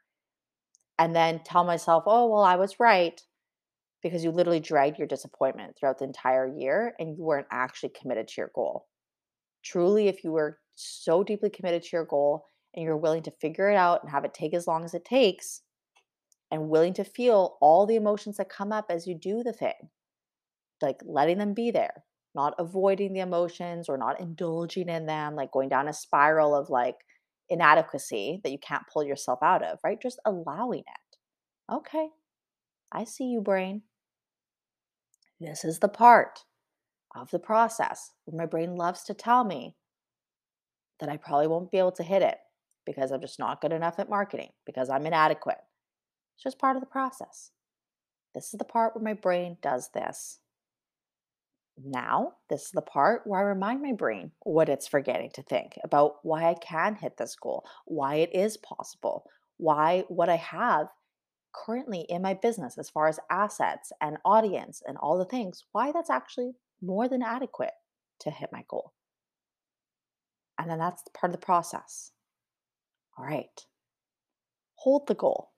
and 0.99 1.15
then 1.15 1.43
tell 1.45 1.65
myself, 1.65 2.05
oh, 2.07 2.27
well, 2.29 2.43
I 2.43 2.57
was 2.57 2.81
right 2.81 3.21
because 4.03 4.25
you 4.25 4.31
literally 4.31 4.61
dragged 4.61 4.99
your 4.99 5.09
disappointment 5.09 5.77
throughout 5.77 5.99
the 5.99 6.07
entire 6.07 6.47
year 6.47 6.95
and 6.99 7.19
you 7.19 7.23
weren't 7.23 7.49
actually 7.51 7.91
committed 8.01 8.29
to 8.29 8.35
your 8.39 8.51
goal. 8.55 8.87
Truly, 9.63 10.09
if 10.09 10.25
you 10.25 10.33
were 10.33 10.59
so 10.75 11.23
deeply 11.23 11.51
committed 11.51 11.83
to 11.83 11.91
your 11.93 12.07
goal 12.07 12.47
and 12.75 12.83
you're 12.83 12.97
willing 12.97 13.25
to 13.25 13.33
figure 13.43 13.69
it 13.69 13.77
out 13.77 14.03
and 14.03 14.11
have 14.11 14.25
it 14.25 14.33
take 14.33 14.55
as 14.55 14.67
long 14.67 14.85
as 14.85 14.95
it 14.95 15.05
takes 15.05 15.61
and 16.50 16.69
willing 16.69 16.95
to 16.95 17.05
feel 17.05 17.57
all 17.61 17.87
the 17.87 17.97
emotions 17.97 18.37
that 18.37 18.49
come 18.49 18.73
up 18.73 18.87
as 18.91 19.07
you 19.07 19.15
do 19.15 19.43
the 19.43 19.53
thing, 19.53 19.91
like 20.81 21.00
letting 21.05 21.38
them 21.38 21.55
be 21.55 21.71
there, 21.71 22.05
not 22.35 22.55
avoiding 22.59 23.12
the 23.12 23.21
emotions 23.21 23.88
or 23.88 23.99
not 23.99 24.21
indulging 24.21 24.88
in 24.88 25.07
them, 25.07 25.35
like 25.35 25.50
going 25.53 25.69
down 25.69 25.88
a 25.88 25.93
spiral 25.93 26.55
of 26.55 26.71
like 26.71 26.97
inadequacy 27.49 28.41
that 28.43 28.53
you 28.53 28.59
can't 28.59 28.87
pull 28.93 29.05
yourself 29.05 29.38
out 29.43 29.62
of, 29.62 29.79
right? 29.85 30.00
Just 30.00 30.21
allowing 30.25 30.81
it. 30.81 31.75
Okay, 31.75 32.09
I 32.93 33.05
see 33.05 33.25
you, 33.25 33.41
brain. 33.41 33.83
This 35.41 35.65
is 35.65 35.81
the 35.81 35.88
part 35.88 36.41
of 37.15 37.31
the 37.31 37.38
process 37.38 38.12
where 38.25 38.41
my 38.41 38.47
brain 38.47 38.76
loves 38.76 39.03
to 39.05 39.15
tell 39.15 39.45
me 39.45 39.75
that 41.00 41.09
I 41.09 41.17
probably 41.17 41.47
won't 41.47 41.71
be 41.71 41.79
able 41.79 41.93
to 41.93 42.03
hit 42.03 42.23
it 42.23 42.38
because 42.87 43.11
I'm 43.11 43.21
just 43.21 43.38
not 43.38 43.61
good 43.61 43.73
enough 43.73 43.99
at 43.99 44.09
marketing, 44.09 44.50
because 44.65 44.88
I'm 44.88 45.07
inadequate. 45.07 45.59
It's 46.37 46.45
just 46.45 46.59
part 46.59 46.76
of 46.76 46.83
the 46.83 46.87
process. 46.87 47.50
This 48.35 48.52
is 48.52 48.59
the 48.59 48.64
part 48.64 48.95
where 48.95 49.02
my 49.02 49.14
brain 49.14 49.57
does 49.62 49.88
this. 49.95 50.40
Now, 51.83 52.35
this 52.49 52.66
is 52.66 52.71
the 52.73 52.83
part 52.83 53.23
where 53.26 53.40
I 53.40 53.45
remind 53.45 53.83
my 53.83 53.93
brain 53.93 54.33
what 54.43 54.69
it's 54.69 54.87
forgetting 54.87 55.31
to 55.35 55.43
think 55.43 55.78
about 55.83 56.16
why 56.23 56.45
I 56.45 56.55
can 56.55 56.97
hit 56.97 57.16
this 57.16 57.37
goal, 57.37 57.66
why 57.87 58.16
it 58.16 58.35
is 58.35 58.57
possible, 58.59 59.25
why 59.57 60.05
what 60.09 60.28
I 60.28 60.37
have 60.37 60.88
currently 61.55 62.00
in 62.09 62.21
my 62.21 62.35
business 62.35 62.76
as 62.76 62.90
far 62.90 63.09
as 63.09 63.19
assets 63.31 63.93
and 64.00 64.19
audience 64.25 64.83
and 64.87 64.99
all 64.99 65.19
the 65.19 65.25
things, 65.25 65.64
why 65.73 65.93
that's 65.93 66.11
actually 66.11 66.52
more 66.83 67.09
than 67.09 67.23
adequate 67.23 67.73
to 68.21 68.31
hit 68.31 68.50
my 68.52 68.64
goal. 68.69 68.93
And 70.59 70.71
then 70.71 70.78
that's 70.78 71.02
part 71.14 71.33
of 71.33 71.40
the 71.40 71.45
process. 71.45 72.12
All 73.19 73.25
right. 73.25 73.64
Hold 74.76 75.07
the 75.07 75.14
goal. 75.14 75.50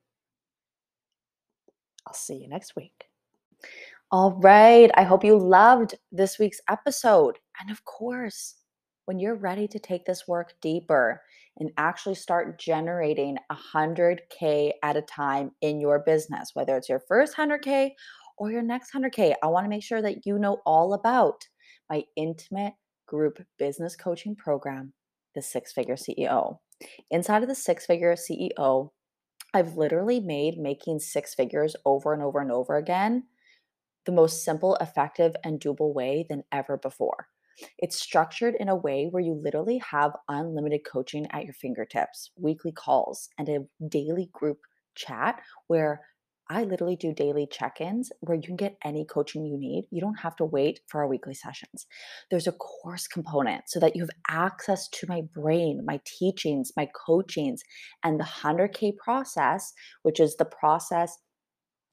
I'll 2.09 2.15
see 2.15 2.37
you 2.37 2.49
next 2.49 2.75
week. 2.75 3.05
All 4.11 4.39
right. 4.41 4.89
I 4.95 5.03
hope 5.03 5.23
you 5.23 5.37
loved 5.37 5.93
this 6.11 6.39
week's 6.39 6.59
episode. 6.67 7.37
And 7.61 7.69
of 7.69 7.85
course, 7.85 8.55
when 9.05 9.19
you're 9.19 9.35
ready 9.35 9.67
to 9.67 9.77
take 9.77 10.05
this 10.05 10.27
work 10.27 10.53
deeper 10.59 11.21
and 11.57 11.69
actually 11.77 12.15
start 12.15 12.59
generating 12.59 13.37
100K 13.51 14.71
at 14.81 14.97
a 14.97 15.03
time 15.03 15.51
in 15.61 15.79
your 15.79 15.99
business, 15.99 16.49
whether 16.55 16.75
it's 16.75 16.89
your 16.89 17.03
first 17.07 17.37
100K 17.37 17.91
or 18.39 18.51
your 18.51 18.63
next 18.63 18.91
100K, 18.91 19.35
I 19.43 19.47
want 19.47 19.65
to 19.65 19.69
make 19.69 19.83
sure 19.83 20.01
that 20.01 20.25
you 20.25 20.39
know 20.39 20.61
all 20.65 20.93
about 20.93 21.43
my 21.91 22.03
intimate 22.15 22.73
group 23.07 23.37
business 23.59 23.95
coaching 23.95 24.35
program, 24.35 24.93
the 25.35 25.43
Six 25.43 25.71
Figure 25.71 25.95
CEO. 25.95 26.57
Inside 27.11 27.43
of 27.43 27.49
the 27.49 27.55
Six 27.55 27.85
Figure 27.85 28.15
CEO, 28.15 28.89
I've 29.53 29.77
literally 29.77 30.19
made 30.19 30.57
making 30.57 30.99
six 30.99 31.33
figures 31.33 31.75
over 31.85 32.13
and 32.13 32.21
over 32.21 32.39
and 32.39 32.51
over 32.51 32.75
again 32.75 33.27
the 34.05 34.11
most 34.11 34.43
simple, 34.43 34.75
effective, 34.81 35.35
and 35.43 35.59
doable 35.59 35.93
way 35.93 36.25
than 36.29 36.43
ever 36.51 36.77
before. 36.77 37.27
It's 37.77 37.99
structured 37.99 38.55
in 38.59 38.69
a 38.69 38.75
way 38.75 39.07
where 39.07 39.21
you 39.21 39.33
literally 39.33 39.79
have 39.79 40.15
unlimited 40.29 40.85
coaching 40.85 41.27
at 41.31 41.45
your 41.45 41.53
fingertips, 41.53 42.31
weekly 42.37 42.71
calls, 42.71 43.29
and 43.37 43.49
a 43.49 43.65
daily 43.87 44.29
group 44.33 44.59
chat 44.95 45.41
where 45.67 46.01
I 46.51 46.63
literally 46.63 46.95
do 46.95 47.13
daily 47.13 47.47
check 47.49 47.79
ins 47.79 48.11
where 48.21 48.35
you 48.35 48.41
can 48.41 48.55
get 48.55 48.77
any 48.83 49.05
coaching 49.05 49.45
you 49.45 49.55
need. 49.55 49.85
You 49.91 50.01
don't 50.01 50.19
have 50.19 50.35
to 50.37 50.45
wait 50.45 50.79
for 50.87 51.01
our 51.01 51.07
weekly 51.07 51.35
sessions. 51.35 51.85
There's 52.31 52.47
a 52.47 52.53
course 52.53 53.07
component 53.07 53.69
so 53.69 53.79
that 53.79 53.95
you 53.95 54.01
have 54.01 54.09
access 54.27 54.87
to 54.87 55.07
my 55.07 55.21
brain, 55.35 55.83
my 55.85 56.01
teachings, 56.05 56.71
my 56.75 56.89
coachings, 57.05 57.61
and 58.03 58.19
the 58.19 58.23
100K 58.23 58.97
process, 58.97 59.73
which 60.01 60.19
is 60.19 60.37
the 60.37 60.45
process 60.45 61.19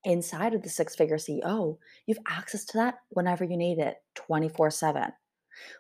inside 0.05 0.55
of 0.55 0.63
the 0.63 0.71
six 0.71 0.97
figure 0.97 1.19
CEO. 1.19 1.77
You 2.07 2.15
have 2.15 2.39
access 2.39 2.65
to 2.67 2.79
that 2.79 2.95
whenever 3.11 3.45
you 3.45 3.59
need 3.59 3.79
it 3.79 3.97
24 4.15 4.71
7. 4.71 5.13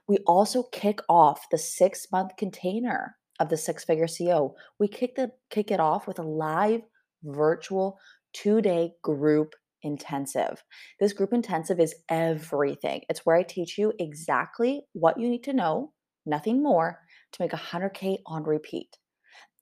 We 0.06 0.18
also 0.26 0.64
kick 0.64 1.00
off 1.08 1.48
the 1.50 1.58
six 1.58 2.08
month 2.12 2.32
container 2.36 3.16
of 3.40 3.48
the 3.48 3.56
six 3.56 3.84
figure 3.84 4.06
CEO. 4.06 4.52
We 4.78 4.88
kick, 4.88 5.16
the, 5.16 5.32
kick 5.48 5.70
it 5.70 5.80
off 5.80 6.06
with 6.06 6.18
a 6.18 6.22
live 6.22 6.82
virtual 7.22 7.98
two 8.42 8.60
day 8.60 8.92
group 9.02 9.54
intensive. 9.82 10.62
This 11.00 11.12
group 11.12 11.32
intensive 11.32 11.80
is 11.80 11.94
everything. 12.08 13.02
It's 13.08 13.24
where 13.24 13.36
I 13.36 13.42
teach 13.42 13.78
you 13.78 13.92
exactly 13.98 14.82
what 14.92 15.18
you 15.18 15.28
need 15.28 15.44
to 15.44 15.52
know, 15.52 15.92
nothing 16.24 16.62
more, 16.62 17.00
to 17.32 17.42
make 17.42 17.52
100K 17.52 18.18
on 18.26 18.42
repeat. 18.44 18.98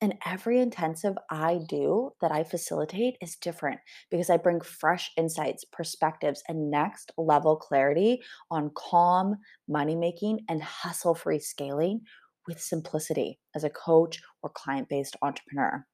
And 0.00 0.16
every 0.26 0.60
intensive 0.60 1.14
I 1.30 1.60
do 1.68 2.10
that 2.20 2.32
I 2.32 2.44
facilitate 2.44 3.16
is 3.22 3.36
different 3.36 3.80
because 4.10 4.28
I 4.28 4.36
bring 4.36 4.60
fresh 4.60 5.10
insights, 5.16 5.64
perspectives, 5.72 6.42
and 6.48 6.70
next 6.70 7.12
level 7.16 7.56
clarity 7.56 8.20
on 8.50 8.70
calm 8.76 9.36
money 9.68 9.96
making 9.96 10.40
and 10.48 10.62
hustle 10.62 11.14
free 11.14 11.38
scaling 11.38 12.02
with 12.46 12.60
simplicity 12.60 13.38
as 13.54 13.64
a 13.64 13.70
coach 13.70 14.20
or 14.42 14.50
client 14.50 14.88
based 14.88 15.16
entrepreneur. 15.22 15.86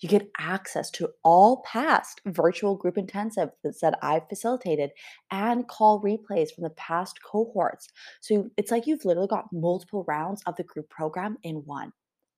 You 0.00 0.08
get 0.08 0.30
access 0.38 0.90
to 0.92 1.10
all 1.24 1.62
past 1.66 2.20
virtual 2.26 2.76
group 2.76 2.96
intensives 2.96 3.50
that 3.80 3.98
I've 4.02 4.28
facilitated 4.28 4.90
and 5.30 5.68
call 5.68 6.02
replays 6.02 6.54
from 6.54 6.62
the 6.62 6.70
past 6.70 7.18
cohorts. 7.22 7.88
So 8.20 8.50
it's 8.56 8.70
like 8.70 8.86
you've 8.86 9.04
literally 9.04 9.28
got 9.28 9.52
multiple 9.52 10.04
rounds 10.06 10.42
of 10.46 10.56
the 10.56 10.64
group 10.64 10.88
program 10.90 11.36
in 11.42 11.56
one. 11.64 11.92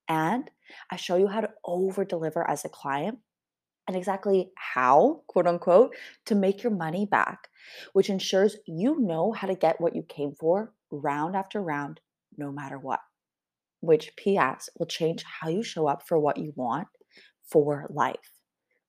And 0.09 0.51
I 0.91 0.97
show 0.97 1.17
you 1.17 1.27
how 1.27 1.43
to 1.43 1.51
over 1.65 2.05
deliver 2.05 2.49
as 2.49 2.65
a 2.65 2.71
client 2.71 3.19
and 3.87 3.97
exactly 3.97 4.51
how, 4.57 5.23
quote 5.29 5.47
unquote, 5.47 5.95
to 6.27 6.35
make 6.35 6.63
your 6.63 6.73
money 6.73 7.07
back, 7.07 7.49
which 7.93 8.11
ensures 8.11 8.57
you 8.67 9.01
know 9.01 9.33
how 9.33 9.47
to 9.47 9.55
get 9.55 9.81
what 9.81 9.97
you 9.97 10.03
came 10.03 10.33
for 10.39 10.73
round 10.91 11.37
after 11.37 11.63
round, 11.63 12.01
no 12.37 12.53
matter 12.53 12.79
what. 12.79 13.01
Which, 13.81 14.13
PS, 14.17 14.69
will 14.79 14.87
change 14.87 15.25
how 15.25 15.49
you 15.49 15.63
show 15.63 15.87
up 15.87 16.07
for 16.07 16.19
what 16.19 16.37
you 16.37 16.53
want 16.57 16.89
for 17.51 17.87
life. 17.91 18.39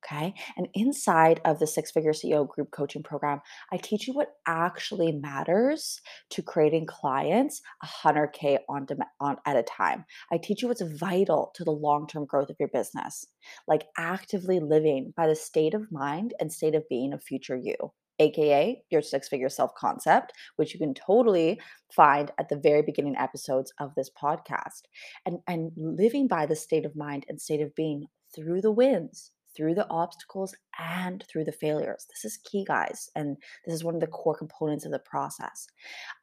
Okay. 0.05 0.33
And 0.55 0.67
inside 0.73 1.41
of 1.43 1.59
the 1.59 1.67
six 1.67 1.91
figure 1.91 2.13
CEO 2.13 2.47
group 2.47 2.71
coaching 2.71 3.03
program, 3.03 3.41
I 3.71 3.77
teach 3.77 4.07
you 4.07 4.13
what 4.13 4.29
actually 4.47 5.11
matters 5.11 5.99
to 6.31 6.41
creating 6.41 6.85
clients 6.85 7.61
100K 7.83 8.59
on, 8.69 8.87
on 9.19 9.37
at 9.45 9.57
a 9.57 9.63
time. 9.63 10.05
I 10.31 10.37
teach 10.37 10.61
you 10.61 10.69
what's 10.69 10.81
vital 10.81 11.51
to 11.55 11.65
the 11.65 11.71
long 11.71 12.07
term 12.07 12.25
growth 12.25 12.49
of 12.49 12.55
your 12.59 12.69
business, 12.69 13.25
like 13.67 13.87
actively 13.97 14.59
living 14.59 15.13
by 15.17 15.27
the 15.27 15.35
state 15.35 15.73
of 15.73 15.91
mind 15.91 16.33
and 16.39 16.51
state 16.51 16.75
of 16.75 16.87
being 16.89 17.13
of 17.13 17.21
future 17.21 17.57
you. 17.57 17.75
AKA 18.21 18.83
your 18.89 19.01
six 19.01 19.29
figure 19.29 19.47
self 19.47 19.73
concept, 19.75 20.33
which 20.57 20.73
you 20.73 20.79
can 20.79 20.93
totally 20.93 21.59
find 21.95 22.31
at 22.37 22.49
the 22.49 22.57
very 22.57 22.81
beginning 22.81 23.15
episodes 23.15 23.71
of 23.79 23.95
this 23.95 24.09
podcast. 24.21 24.81
And, 25.25 25.39
and 25.47 25.71
living 25.77 26.27
by 26.27 26.45
the 26.45 26.55
state 26.55 26.85
of 26.85 26.97
mind 26.97 27.25
and 27.29 27.39
state 27.39 27.61
of 27.61 27.73
being 27.75 28.07
through 28.35 28.61
the 28.61 28.71
wins, 28.71 29.31
through 29.55 29.75
the 29.75 29.89
obstacles, 29.89 30.55
and 30.77 31.23
through 31.29 31.43
the 31.43 31.51
failures. 31.51 32.05
This 32.09 32.25
is 32.25 32.37
key, 32.37 32.63
guys. 32.65 33.09
And 33.15 33.37
this 33.65 33.75
is 33.75 33.83
one 33.83 33.95
of 33.95 34.01
the 34.01 34.07
core 34.07 34.37
components 34.37 34.85
of 34.85 34.91
the 34.91 34.99
process. 34.99 35.67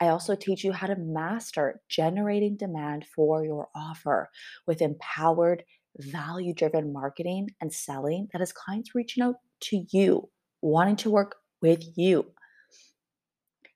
I 0.00 0.08
also 0.08 0.34
teach 0.34 0.64
you 0.64 0.72
how 0.72 0.86
to 0.86 0.96
master 0.96 1.80
generating 1.88 2.56
demand 2.56 3.04
for 3.14 3.44
your 3.44 3.68
offer 3.74 4.30
with 4.66 4.80
empowered, 4.80 5.64
value 5.98 6.52
driven 6.54 6.92
marketing 6.92 7.48
and 7.60 7.72
selling 7.72 8.28
that 8.32 8.40
has 8.40 8.52
clients 8.52 8.94
reaching 8.94 9.22
out 9.22 9.36
to 9.60 9.84
you, 9.90 10.28
wanting 10.60 10.96
to 10.96 11.10
work 11.10 11.36
with 11.62 11.82
you. 11.96 12.26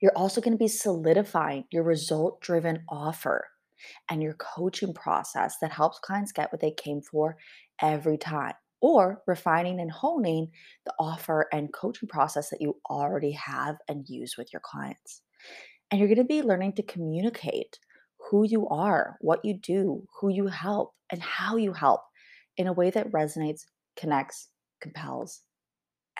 You're 0.00 0.16
also 0.16 0.40
going 0.40 0.52
to 0.52 0.58
be 0.58 0.68
solidifying 0.68 1.64
your 1.70 1.82
result 1.82 2.40
driven 2.40 2.84
offer 2.88 3.46
and 4.10 4.22
your 4.22 4.34
coaching 4.34 4.94
process 4.94 5.56
that 5.60 5.72
helps 5.72 5.98
clients 5.98 6.32
get 6.32 6.52
what 6.52 6.60
they 6.60 6.70
came 6.70 7.00
for 7.00 7.36
every 7.82 8.18
time, 8.18 8.54
or 8.80 9.22
refining 9.26 9.80
and 9.80 9.90
honing 9.90 10.48
the 10.86 10.94
offer 10.98 11.46
and 11.52 11.72
coaching 11.72 12.08
process 12.08 12.50
that 12.50 12.60
you 12.60 12.76
already 12.88 13.32
have 13.32 13.76
and 13.88 14.08
use 14.08 14.34
with 14.36 14.52
your 14.52 14.62
clients. 14.64 15.22
And 15.90 15.98
you're 15.98 16.08
going 16.08 16.18
to 16.18 16.24
be 16.24 16.42
learning 16.42 16.74
to 16.74 16.82
communicate 16.82 17.78
who 18.30 18.46
you 18.46 18.68
are, 18.68 19.16
what 19.20 19.40
you 19.44 19.58
do, 19.58 20.04
who 20.20 20.30
you 20.30 20.46
help, 20.46 20.92
and 21.10 21.20
how 21.20 21.56
you 21.56 21.72
help 21.72 22.02
in 22.56 22.66
a 22.66 22.72
way 22.72 22.90
that 22.90 23.10
resonates, 23.10 23.62
connects, 23.96 24.48
compels, 24.80 25.40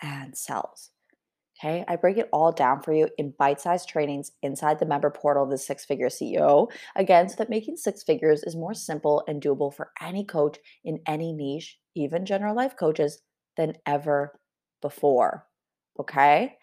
and 0.02 0.36
sells. 0.36 0.90
Okay, 1.62 1.84
I 1.88 1.96
break 1.96 2.16
it 2.16 2.30
all 2.32 2.52
down 2.52 2.80
for 2.80 2.94
you 2.94 3.08
in 3.18 3.34
bite 3.38 3.60
sized 3.60 3.86
trainings 3.86 4.32
inside 4.42 4.78
the 4.78 4.86
member 4.86 5.10
portal 5.10 5.44
of 5.44 5.50
the 5.50 5.58
Six 5.58 5.84
Figure 5.84 6.08
CEO. 6.08 6.70
Again, 6.96 7.28
so 7.28 7.36
that 7.36 7.50
making 7.50 7.76
six 7.76 8.02
figures 8.02 8.42
is 8.44 8.56
more 8.56 8.72
simple 8.72 9.22
and 9.28 9.42
doable 9.42 9.74
for 9.74 9.90
any 10.00 10.24
coach 10.24 10.58
in 10.84 11.00
any 11.06 11.34
niche, 11.34 11.78
even 11.94 12.24
general 12.24 12.56
life 12.56 12.76
coaches, 12.78 13.20
than 13.58 13.74
ever 13.84 14.38
before. 14.80 15.46
Okay, 15.98 16.56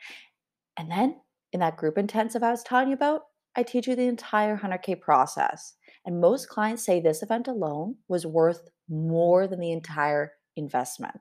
and 0.78 0.90
then 0.90 1.18
in 1.54 1.60
that 1.60 1.78
group 1.78 2.00
intensive 2.00 2.42
I 2.42 2.50
was 2.50 2.64
telling 2.64 2.88
you 2.88 2.96
about, 2.96 3.24
I 3.56 3.62
teach 3.62 3.88
you 3.88 3.96
the 3.96 4.04
entire 4.04 4.58
100K 4.58 5.00
process. 5.00 5.76
And 6.06 6.20
most 6.20 6.50
clients 6.50 6.84
say 6.84 7.00
this 7.00 7.22
event 7.22 7.48
alone 7.48 7.98
was 8.08 8.26
worth 8.26 8.68
more 8.90 9.46
than 9.48 9.60
the 9.60 9.72
entire 9.72 10.32
investment. 10.56 11.20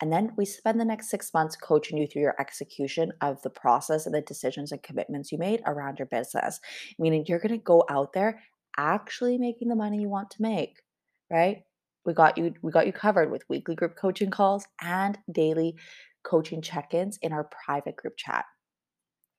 And 0.00 0.12
then 0.12 0.32
we 0.36 0.44
spend 0.44 0.78
the 0.78 0.84
next 0.84 1.08
six 1.08 1.32
months 1.32 1.56
coaching 1.56 1.96
you 1.96 2.06
through 2.06 2.22
your 2.22 2.40
execution 2.40 3.12
of 3.22 3.40
the 3.42 3.50
process 3.50 4.06
and 4.06 4.14
the 4.14 4.20
decisions 4.20 4.72
and 4.72 4.82
commitments 4.82 5.32
you 5.32 5.38
made 5.38 5.62
around 5.66 5.98
your 5.98 6.06
business. 6.06 6.60
Meaning 6.98 7.24
you're 7.26 7.38
going 7.38 7.58
to 7.58 7.58
go 7.58 7.84
out 7.88 8.12
there 8.12 8.40
actually 8.76 9.38
making 9.38 9.68
the 9.68 9.74
money 9.74 9.98
you 9.98 10.08
want 10.08 10.30
to 10.32 10.42
make, 10.42 10.82
right? 11.30 11.62
We 12.04 12.12
got 12.12 12.38
you 12.38 12.54
we 12.62 12.70
got 12.70 12.86
you 12.86 12.92
covered 12.92 13.30
with 13.30 13.48
weekly 13.48 13.74
group 13.74 13.96
coaching 13.96 14.30
calls 14.30 14.66
and 14.80 15.18
daily 15.32 15.76
coaching 16.24 16.60
check-ins 16.60 17.18
in 17.22 17.32
our 17.32 17.48
private 17.64 17.96
group 17.96 18.14
chat. 18.16 18.44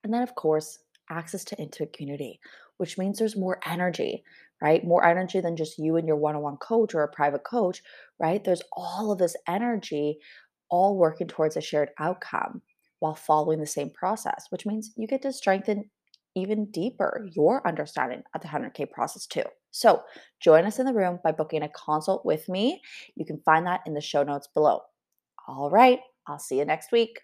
And 0.04 0.14
then 0.14 0.22
of 0.22 0.36
course, 0.36 0.80
access 1.10 1.44
to 1.46 1.58
intimate 1.58 1.94
community, 1.94 2.40
which 2.78 2.98
means 2.98 3.20
there's 3.20 3.38
more 3.38 3.60
energy, 3.66 4.24
right? 4.62 4.84
More 4.84 5.06
energy 5.06 5.40
than 5.40 5.56
just 5.56 5.78
you 5.78 5.96
and 5.96 6.08
your 6.08 6.18
one 6.18 6.36
on 6.36 6.42
one 6.42 6.58
coach 6.58 6.94
or 6.94 7.04
a 7.04 7.08
private 7.08 7.44
coach, 7.44 7.82
right? 8.20 8.44
There's 8.44 8.64
all 8.74 9.12
of 9.12 9.20
this 9.20 9.36
energy 9.48 10.20
all 10.70 10.98
working 10.98 11.28
towards 11.28 11.58
a 11.58 11.62
shared 11.62 11.90
outcome 12.00 12.62
while 13.00 13.16
following 13.16 13.60
the 13.60 13.68
same 13.68 13.90
process, 13.92 14.46
which 14.50 14.66
means 14.66 14.92
you 14.98 15.08
get 15.08 15.22
to 15.22 15.32
strengthen 15.32 15.90
even 16.36 16.70
deeper 16.72 17.28
your 17.34 17.68
understanding 17.68 18.22
of 18.36 18.42
the 18.42 18.48
100K 18.48 18.90
process 18.92 19.26
too. 19.26 19.44
So, 19.72 20.02
join 20.40 20.66
us 20.66 20.80
in 20.80 20.86
the 20.86 20.94
room 20.94 21.20
by 21.24 21.32
booking 21.32 21.64
a 21.64 21.70
consult 21.70 22.26
with 22.26 22.48
me. 22.50 22.82
You 23.16 23.26
can 23.26 23.42
find 23.46 23.66
that 23.68 23.82
in 23.86 23.94
the 23.94 24.02
show 24.02 24.24
notes 24.24 24.48
below. 24.54 24.82
All 25.48 25.70
right, 25.70 26.00
I'll 26.28 26.40
see 26.40 26.58
you 26.60 26.66
next 26.66 26.92
week. 26.92 27.20